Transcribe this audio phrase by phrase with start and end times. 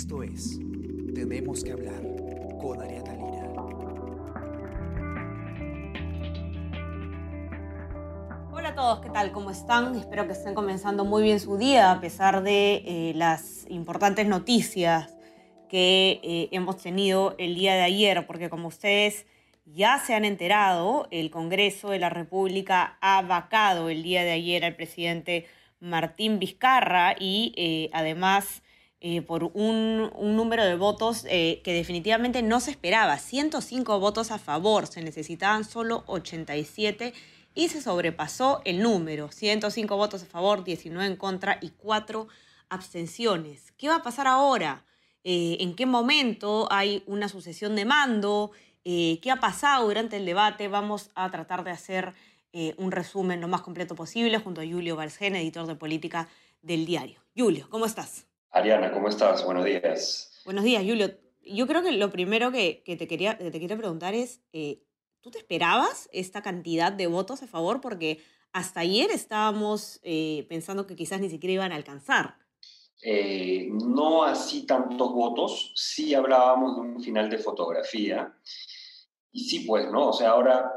[0.00, 0.58] Esto es
[1.14, 2.00] Tenemos que hablar
[2.58, 3.52] con Ariana Lira.
[8.50, 9.30] Hola a todos, ¿qué tal?
[9.30, 9.94] ¿Cómo están?
[9.96, 15.14] Espero que estén comenzando muy bien su día a pesar de eh, las importantes noticias
[15.68, 19.26] que eh, hemos tenido el día de ayer, porque como ustedes
[19.66, 24.64] ya se han enterado, el Congreso de la República ha vacado el día de ayer
[24.64, 25.44] al presidente
[25.78, 28.62] Martín Vizcarra y eh, además
[29.00, 34.38] eh, por un, número de votos eh, que definitivamente no se esperaba, 105 votos a
[34.38, 37.14] favor, se necesitaban solo 87
[37.54, 42.28] y se sobrepasó el número, 105 votos a favor, 19 en contra y 4
[42.68, 43.72] abstenciones.
[43.76, 44.84] ¿Qué va a pasar ahora?
[45.22, 48.52] ¿En qué momento hay una sucesión de mando?
[48.84, 50.68] ¿Qué ha pasado durante el debate?
[50.68, 52.14] Vamos a tratar de hacer
[52.52, 56.28] eh, un resumen lo más completo posible junto a Julio Barcena, editor de política
[56.62, 57.20] del diario.
[57.36, 58.29] Julio, ¿cómo estás?
[58.52, 59.44] Ariana, ¿cómo estás?
[59.44, 60.42] Buenos días.
[60.44, 61.16] Buenos días, Julio.
[61.42, 64.82] Yo creo que lo primero que, que te, quería, te quiero preguntar es, eh,
[65.20, 67.80] ¿tú te esperabas esta cantidad de votos a favor?
[67.80, 68.20] Porque
[68.52, 72.38] hasta ayer estábamos eh, pensando que quizás ni siquiera iban a alcanzar.
[73.02, 78.34] Eh, no así tantos votos, sí hablábamos de un final de fotografía.
[79.30, 80.08] Y sí, pues, ¿no?
[80.08, 80.72] O sea, ahora,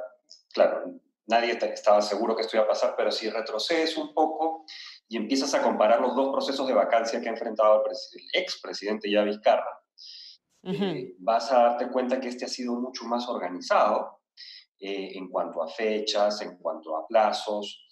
[0.53, 0.93] claro,
[1.25, 4.65] nadie estaba seguro que esto iba a pasar, pero si retrocedes un poco
[5.13, 7.95] y empiezas a comparar los dos procesos de vacancia que ha enfrentado el,
[8.33, 9.79] expresidente ya Vizcarra,
[10.63, 14.21] eh, vas a darte cuenta que este ha sido mucho más organizado
[14.79, 17.85] eh, en cuanto a fechas, en cuanto a plazos,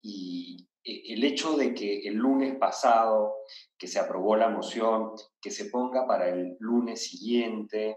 [0.00, 3.34] y eh, el hecho de que el lunes pasado,
[3.76, 7.96] que se aprobó la moción, que se ponga para el lunes siguiente,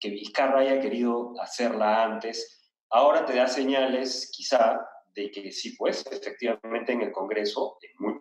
[0.00, 2.58] que Vizcarra haya querido hacerla antes,
[2.90, 4.80] Ahora te da señales, quizá,
[5.18, 8.20] de que sí, pues, efectivamente en el Congreso es muy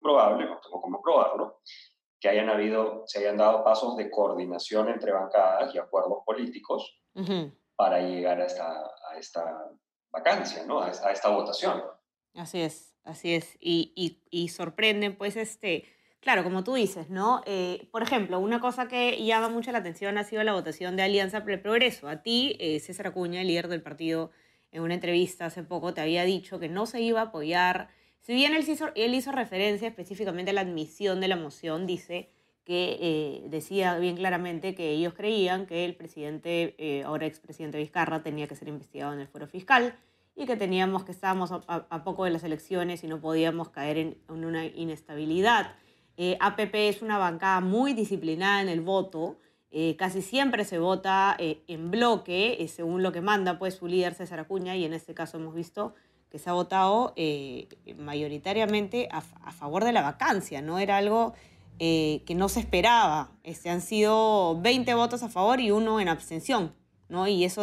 [0.00, 1.60] probable, no tengo cómo probarlo,
[2.20, 7.02] que hayan habido, se hayan dado pasos de coordinación entre bancadas y acuerdos políticos
[7.74, 9.70] para llegar a esta, a esta
[10.10, 10.80] vacancia, ¿no?
[10.80, 11.82] A esta, a esta votación.
[12.34, 13.56] Así es, así es.
[13.60, 15.96] Y, y, y sorprenden, pues, este,
[16.26, 17.40] Claro, como tú dices, ¿no?
[17.46, 21.04] Eh, por ejemplo, una cosa que llama mucho la atención ha sido la votación de
[21.04, 22.08] Alianza para el Progreso.
[22.08, 24.32] A ti, eh, César Acuña, el líder del partido,
[24.76, 27.88] en una entrevista hace poco te había dicho que no se iba a apoyar.
[28.20, 32.30] Si bien él hizo, él hizo referencia específicamente a la admisión de la moción, dice
[32.64, 38.48] que eh, decía bien claramente que ellos creían que el presidente, ahora expresidente Vizcarra, tenía
[38.48, 39.94] que ser investigado en el foro fiscal
[40.34, 44.16] y que teníamos que estábamos a, poco de las elecciones y no podíamos caer en
[44.28, 45.76] una inestabilidad.
[46.16, 49.38] Eh, APP es una bancada muy disciplinada en el voto.
[49.70, 54.14] Eh, casi siempre se vota eh, en bloque, según lo que manda pues, su líder
[54.14, 55.94] César Acuña, y en este caso hemos visto
[56.30, 57.14] que se ha votado
[57.96, 60.78] mayoritariamente a, favor de la vacancia, ¿no?
[60.78, 61.34] Era algo
[61.78, 63.30] que no se esperaba.
[63.44, 66.74] Este, han sido 20 votos a favor y uno en abstención,
[67.08, 67.28] ¿no?
[67.28, 67.62] Y eso,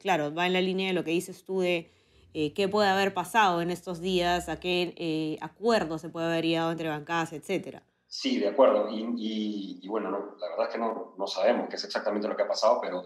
[0.00, 1.90] claro, va en la línea de lo que dices tú de
[2.32, 6.44] eh, qué puede haber pasado en estos días, a qué eh, acuerdo se puede haber
[6.44, 7.82] llegado entre bancadas, etcétera.
[8.12, 8.88] Sí, de acuerdo.
[8.90, 12.48] Y, bueno, la verdad es que no, no, sabemos qué es exactamente lo que ha
[12.48, 13.04] pasado, pero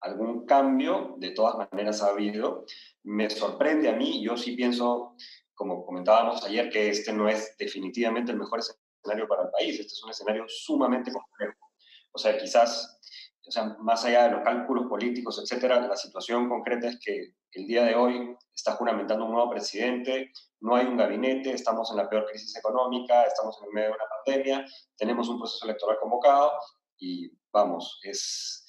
[0.00, 2.64] algún cambio de todas maneras ha habido.
[3.02, 5.14] Me sorprende a mí, yo sí pienso,
[5.52, 9.78] como comentábamos ayer, que este no es definitivamente el mejor escenario para el país.
[9.78, 11.70] Este es un escenario sumamente complejo.
[12.12, 12.98] O sea, quizás
[13.46, 17.66] o sea, más allá de los cálculos políticos, etcétera, la situación concreta es que el
[17.66, 22.08] día de hoy está juramentando un nuevo presidente, no hay un gabinete, estamos en la
[22.08, 24.66] peor crisis económica, estamos en medio de una pandemia,
[24.96, 26.52] tenemos un proceso electoral convocado
[26.98, 28.66] y vamos, es,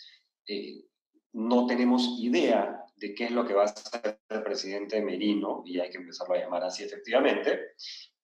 [0.47, 0.83] eh,
[1.33, 5.79] no tenemos idea de qué es lo que va a hacer el presidente Merino, y
[5.79, 7.75] hay que empezarlo a llamar así efectivamente,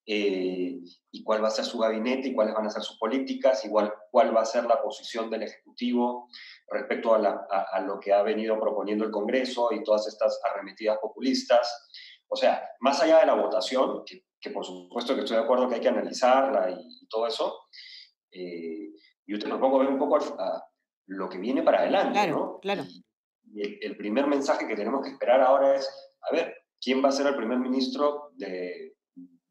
[0.06, 0.80] eh,
[1.12, 3.94] y cuál va a ser su gabinete y cuáles van a ser sus políticas, igual
[4.10, 6.28] cuál va a ser la posición del Ejecutivo
[6.68, 11.90] respecto a, lo que ha venido proponiendo el Congreso y todas estas arremetidas populistas.
[12.28, 15.76] O sea, más allá de la votación, que, por supuesto que estoy de acuerdo que
[15.76, 17.60] hay que analizarla y, todo eso,
[18.32, 18.90] eh,
[19.28, 20.64] yo te propongo ver un poco a,
[21.08, 22.14] lo que viene para adelante.
[22.14, 22.60] Claro, ¿no?
[22.60, 22.84] claro.
[23.44, 25.88] Y, el, el primer mensaje que tenemos que esperar ahora es,
[26.22, 28.96] a ver, ¿quién va a ser el primer ministro de,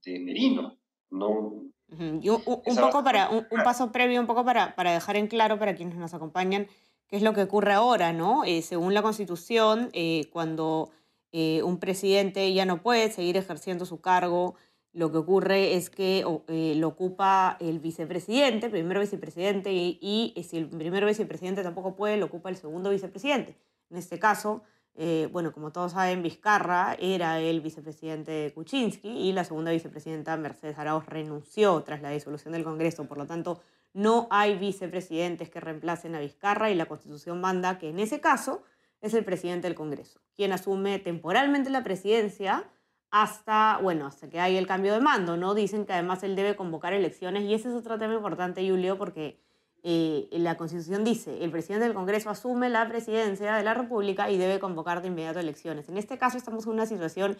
[0.05, 0.76] de Merino.
[1.11, 5.75] No, un, poco para, un, paso previo, un poco para, para dejar en claro para
[5.75, 6.69] quienes nos acompañan
[7.08, 8.44] qué es lo que ocurre ahora, ¿no?
[8.44, 10.91] Eh, según la Constitución, eh, cuando
[11.32, 14.55] eh, un presidente ya no puede seguir ejerciendo su cargo,
[14.93, 20.56] lo que ocurre es que lo ocupa el vicepresidente, el primer vicepresidente, y, y si
[20.56, 23.56] el primer vicepresidente tampoco puede, lo ocupa el segundo vicepresidente.
[23.88, 24.62] En este caso,
[24.95, 30.37] eh, bueno, como todos saben, Vizcarra era el vicepresidente de Kuczynski y la segunda vicepresidenta
[30.37, 33.07] Mercedes Arauz renunció tras la disolución del Congreso.
[33.07, 33.61] Por lo tanto,
[33.93, 38.63] no hay vicepresidentes que reemplacen a Vizcarra y la Constitución manda que en ese caso
[39.01, 42.71] es el presidente del Congreso, quien asume temporalmente la presidencia
[43.11, 45.55] hasta, bueno, hasta que haya el cambio de mando, ¿no?
[45.55, 49.41] Dicen que además él debe convocar elecciones y ese es otro tema importante, Julio, porque
[49.82, 54.38] eh, la Constitución dice, el presidente del Congreso asume la presidencia de la República y
[54.38, 55.88] debe convocar de inmediato elecciones.
[55.88, 57.37] En este caso estamos en una situación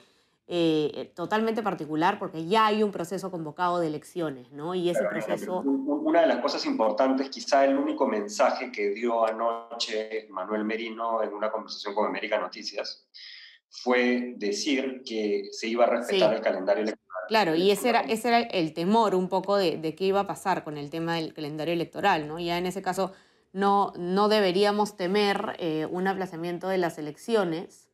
[0.53, 4.75] eh, totalmente particular porque ya hay un proceso convocado de elecciones, ¿no?
[4.75, 5.61] Y ese proceso...
[5.61, 11.33] Una de las cosas importantes, quizá el único mensaje que dio anoche Manuel Merino en
[11.33, 13.07] una conversación con América Noticias,
[13.69, 17.10] fue decir que se iba a respetar el calendario electoral.
[17.31, 20.27] Claro, y ese era, ese era el temor un poco de, de, qué iba a
[20.27, 22.41] pasar con el tema del calendario electoral, ¿no?
[22.41, 23.13] Ya en ese caso
[23.53, 27.89] no, no deberíamos temer eh, un aplazamiento de las elecciones,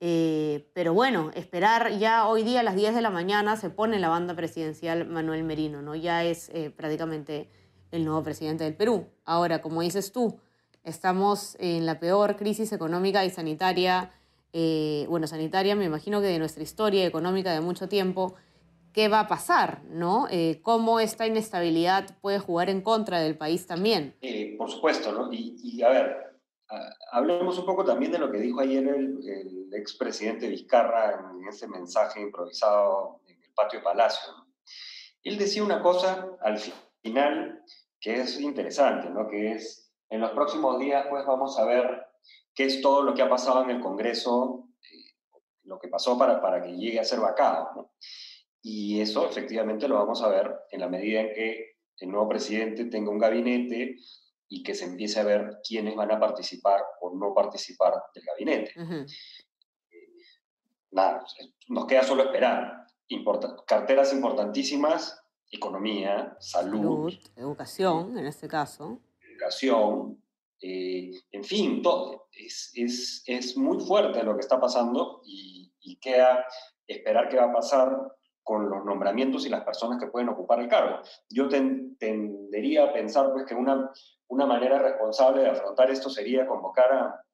[0.00, 3.98] eh, pero bueno, esperar ya hoy día a las 10 de la mañana se pone
[3.98, 5.94] la banda presidencial Manuel Merino, ¿no?
[5.94, 7.50] Ya es eh, prácticamente
[7.90, 9.06] el nuevo presidente del Perú.
[9.26, 10.40] Ahora, como dices tú,
[10.82, 14.12] estamos en la peor crisis económica y sanitaria,
[14.54, 18.34] eh, bueno, sanitaria, me imagino que de nuestra historia económica de mucho tiempo,
[18.92, 19.82] ¿qué va a pasar?
[19.84, 20.26] ¿no?
[20.62, 24.16] ¿Cómo esta inestabilidad puede jugar en contra del país también?
[24.58, 25.32] por supuesto, ¿no?
[25.32, 26.32] Y, y a ver,
[27.10, 31.68] hablemos un poco también de lo que dijo ayer el, el expresidente Vizcarra en ese
[31.68, 34.32] mensaje improvisado en el patio de Palacio.
[35.22, 36.58] Él decía una cosa al
[37.02, 37.62] final
[38.00, 39.28] que es interesante, ¿no?
[39.28, 42.06] que es, en los próximos días pues vamos a ver
[42.54, 46.40] qué es todo lo que ha pasado en el Congreso, eh, lo que pasó para,
[46.40, 47.70] para que llegue a ser vacado.
[47.76, 47.92] ¿no?
[48.62, 52.84] Y eso efectivamente lo vamos a ver en la medida en que el nuevo presidente
[52.86, 53.96] tenga un gabinete
[54.48, 58.72] y que se empiece a ver quiénes van a participar o no participar del gabinete.
[60.90, 61.24] nada,
[61.68, 62.86] nos queda solo esperar.
[63.66, 65.20] carteras importantísimas,
[65.50, 69.00] economía, salud, educación, en este caso.
[69.28, 70.22] Educación,
[70.60, 72.28] eh, en fin, todo.
[72.32, 76.44] Es, es, es, muy fuerte lo que está pasando y, y queda
[76.86, 78.12] esperar qué va a pasar
[78.42, 80.98] con los nombramientos y las personas que pueden ocupar el cargo.
[81.28, 83.90] Yo tendería a pensar pues, que una,
[84.28, 87.24] una manera responsable de afrontar esto sería convocar a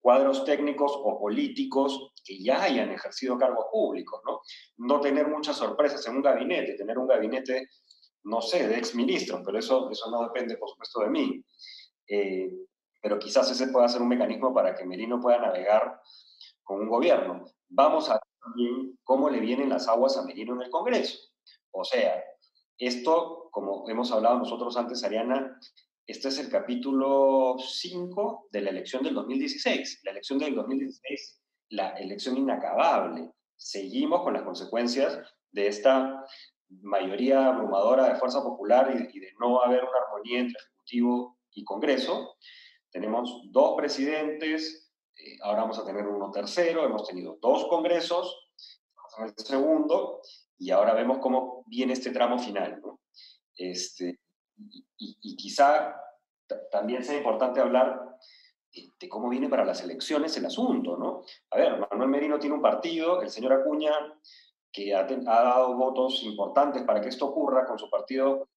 [0.00, 4.40] cuadros técnicos o políticos que ya hayan ejercido cargos públicos, ¿no?
[4.78, 7.68] No tener muchas sorpresas en un gabinete, tener un gabinete,
[8.24, 11.44] no sé, de exministros, pero eso, eso no depende, por supuesto, de mí.
[12.08, 12.48] Eh,
[13.00, 16.00] pero quizás ese pueda ser un mecanismo para que Merino pueda navegar
[16.62, 17.44] con un gobierno.
[17.68, 18.20] Vamos a
[19.04, 21.18] cómo le vienen las aguas a Merino en el Congreso.
[21.70, 22.22] O sea,
[22.78, 25.58] esto, como hemos hablado nosotros antes, Ariana,
[26.06, 30.00] este es el capítulo 5 de la elección del 2016.
[30.04, 33.30] La elección del 2016, la elección inacabable.
[33.56, 35.18] Seguimos con las consecuencias
[35.52, 36.24] de esta
[36.68, 42.36] mayoría abrumadora de Fuerza Popular y, de no haber una armonía entre Ejecutivo y Congreso.
[42.90, 44.87] Tenemos dos presidentes,
[45.18, 48.48] eh, ahora vamos a tener uno tercero, hemos tenido dos congresos,
[49.18, 50.20] en el segundo,
[50.58, 52.80] y ahora vemos cómo viene este tramo final.
[52.80, 53.00] ¿no?
[53.56, 54.20] Este,
[54.96, 55.94] y, quizá
[56.70, 58.00] también sea importante hablar
[58.72, 60.96] de, cómo viene para las elecciones el asunto.
[60.96, 61.22] ¿no?
[61.50, 63.92] A ver, Manuel Merino tiene un partido, el señor Acuña,
[64.70, 68.48] que ha, ha dado votos importantes para que esto ocurra con su partido,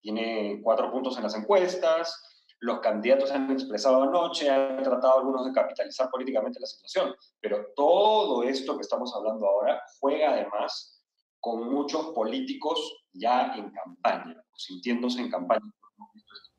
[0.00, 2.29] tiene cuatro puntos en las encuestas,
[2.60, 8.42] los candidatos han expresado anoche, han tratado algunos de capitalizar políticamente la situación, pero todo
[8.42, 11.02] esto que estamos hablando ahora juega además
[11.40, 12.78] con muchos políticos
[13.12, 15.72] ya en campaña, sintiéndose en campaña.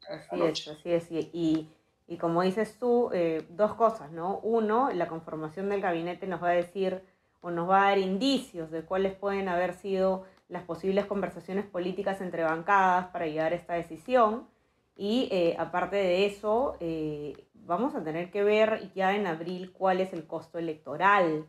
[0.10, 1.12] Así es, así es.
[1.12, 1.70] Y,
[2.08, 4.40] y, como dices tú, eh, dos cosas, ¿no?
[4.40, 7.04] Uno, la conformación del gabinete nos va a decir
[7.42, 12.22] o nos va a dar indicios de cuáles pueden haber sido las posibles conversaciones políticas
[12.22, 14.48] entre bancadas para llegar a esta decisión.
[14.96, 20.02] Y eh, aparte de eso, eh, vamos a tener que ver ya en abril cuál
[20.02, 21.48] es el costo electoral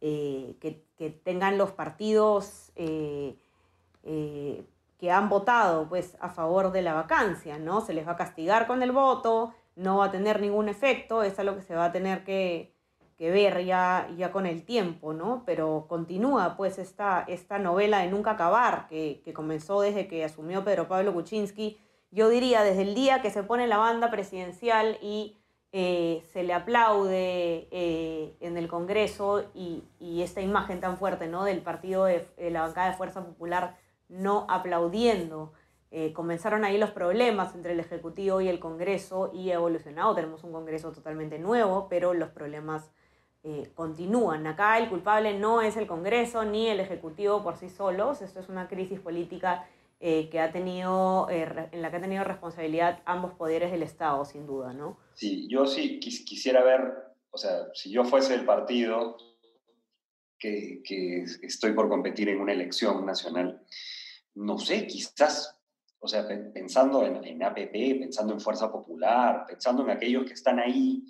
[0.00, 3.36] eh, que, que, tengan los partidos que
[5.10, 7.80] han votado pues, a favor de la vacancia, ¿no?
[7.80, 11.38] Se les va a castigar con el voto, no va a tener ningún efecto, es
[11.38, 12.72] algo que se va a tener que,
[13.16, 15.42] que ver ya, ya con el tiempo, ¿no?
[15.44, 20.64] Pero continúa pues esta, esta novela de nunca acabar, que, que comenzó desde que asumió
[20.64, 21.78] Pedro Pablo Kuczynski,
[22.12, 25.38] yo diría desde el día que se pone la banda presidencial y
[25.72, 29.82] eh, se le aplaude eh, en el Congreso y,
[30.22, 31.42] esta imagen tan fuerte ¿no?
[31.44, 33.76] del partido de, la bancada de Fuerza Popular
[34.08, 35.52] no aplaudiendo.
[35.90, 40.14] Eh, comenzaron ahí los problemas entre el Ejecutivo y el Congreso y ha evolucionado.
[40.14, 42.90] Tenemos un Congreso totalmente nuevo, pero los problemas
[43.74, 44.46] continúan.
[44.46, 48.22] Acá el culpable no es el Congreso ni el Ejecutivo por sí solos.
[48.22, 49.66] Esto es una crisis política
[50.04, 54.24] eh, que ha tenido, eh, en la que ha tenido responsabilidad ambos poderes del Estado,
[54.24, 54.98] sin duda, ¿no?
[55.14, 56.80] Sí, yo sí quisiera ver,
[57.30, 59.16] o sea, si yo fuese el partido
[60.40, 63.64] que, que estoy por competir en una elección nacional,
[64.34, 65.56] no sé, quizás
[66.00, 70.58] o sea, pensando en, en, APP, pensando en Fuerza Popular, pensando en aquellos que están
[70.58, 71.04] ahí,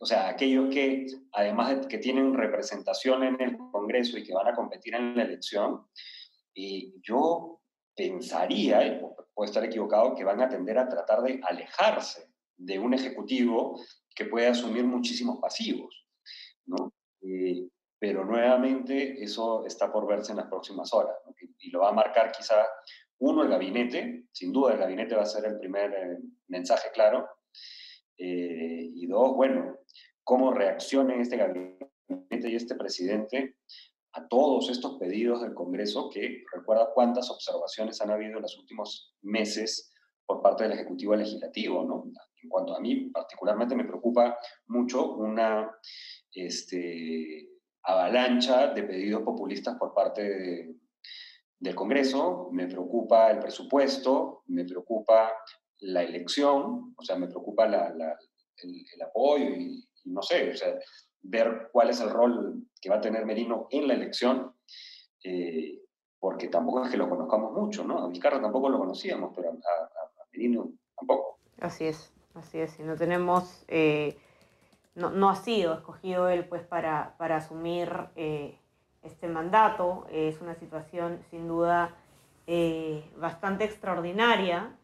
[0.00, 4.48] o sea, aquellos que, además de que tienen representación en el Congreso y que van
[4.48, 5.82] a competir en la elección,
[6.54, 7.60] y yo
[7.94, 9.00] pensaría, y
[9.34, 13.80] puedo estar equivocado, que van a tender a tratar de alejarse de un ejecutivo
[14.14, 16.06] que puede asumir muchísimos pasivos,
[16.66, 16.92] ¿no?
[17.22, 21.16] Eh, pero nuevamente eso está por verse en las próximas horas,
[21.58, 22.66] y, lo va a marcar quizá
[23.18, 27.26] uno, el gabinete, sin duda el gabinete va a ser el primer eh, mensaje claro.
[28.16, 29.78] Eh, y dos, bueno,
[30.22, 33.56] cómo reaccionen este gabinete y este presidente
[34.14, 39.14] a todos estos pedidos del Congreso, que recuerda cuántas observaciones han habido en los últimos
[39.22, 39.92] meses
[40.24, 41.84] por parte del Ejecutivo Legislativo.
[41.84, 42.04] ¿no?
[42.42, 45.70] En cuanto a mí, particularmente me preocupa mucho una
[46.32, 47.48] este,
[47.82, 50.76] avalancha de pedidos populistas por parte de,
[51.58, 55.32] del Congreso, me preocupa el presupuesto, me preocupa
[55.80, 60.78] la elección, o sea, me preocupa la, el, apoyo y, no sé, o sea,
[61.24, 64.54] ver cuál es el rol que va a tener Merino en la elección,
[65.22, 65.80] eh,
[66.20, 68.04] porque tampoco es que lo conozcamos mucho, ¿no?
[68.04, 71.38] A Vizcarra tampoco lo conocíamos, pero a, Merino tampoco.
[71.60, 74.16] Así es, así es, y no tenemos, eh,
[74.94, 77.90] no, ha sido escogido él pues para, para asumir...
[78.16, 78.58] Eh,
[79.04, 80.06] este mandato.
[80.10, 81.94] Es una situación sin duda
[83.16, 84.76] bastante extraordinaria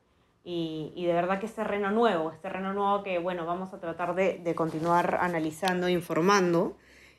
[0.43, 4.15] y, de verdad que es terreno nuevo, es terreno nuevo que bueno, vamos a tratar
[4.15, 6.77] de, continuar analizando e informando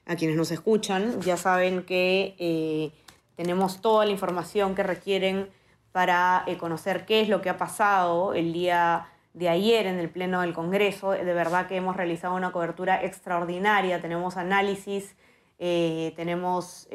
[0.08, 1.22] a quienes nos escuchan.
[1.22, 2.92] Ya saben que eh,
[3.36, 5.50] tenemos toda la información que requieren
[5.92, 10.10] para eh, conocer qué es lo que ha pasado el día de ayer en el
[10.10, 11.12] Pleno del Congreso.
[11.12, 15.16] De verdad que hemos realizado una cobertura extraordinaria, tenemos análisis
[15.64, 16.88] eh, tenemos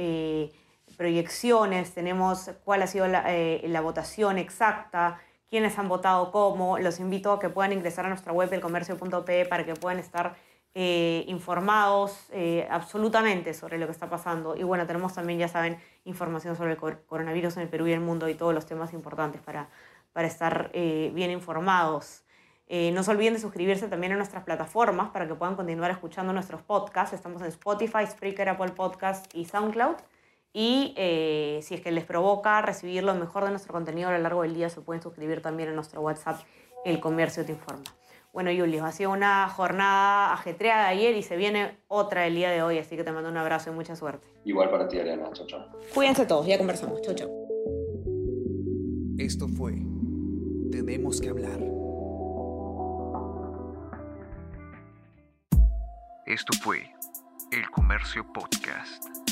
[0.96, 6.78] proyecciones, tenemos cuál ha sido la, votación exacta, quiénes han votado cómo.
[6.78, 10.36] Los invito a que puedan ingresar a nuestra web elcomercio.pe para que puedan estar
[10.78, 12.28] informados
[12.68, 14.54] absolutamente sobre lo que está pasando.
[14.56, 18.00] Y bueno, tenemos también, ya saben, información sobre el coronavirus en el Perú y el
[18.00, 19.70] mundo y todos los temas importantes para,
[20.12, 22.26] para estar bien informados.
[22.68, 26.32] Eh, no se olviden de suscribirse también a nuestras plataformas para que puedan continuar escuchando
[26.32, 27.14] nuestros podcasts.
[27.14, 29.96] Estamos en Spotify, Spreaker, Apple Podcast y SoundCloud.
[30.58, 34.18] Y eh, si es que les provoca recibir lo mejor de nuestro contenido a lo
[34.20, 36.40] largo del día, se pueden suscribir también a nuestro WhatsApp,
[36.86, 37.84] El Comercio Te Informa.
[38.32, 42.62] Bueno, Julio, ha sido una jornada ajetreada ayer y se viene otra el día de
[42.62, 44.26] hoy, así que te mando un abrazo y mucha suerte.
[44.46, 45.30] Igual para ti, Ariana.
[45.34, 45.60] Chau, chau.
[45.92, 47.02] Cuídense todos, ya conversamos.
[47.02, 47.28] Chau, chau.
[49.18, 49.74] Esto fue
[50.70, 51.60] Tenemos que hablar
[56.24, 56.78] Esto fue
[57.52, 59.25] El Comercio Podcast.